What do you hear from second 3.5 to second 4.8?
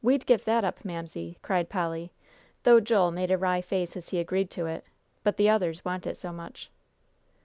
face as he agreed to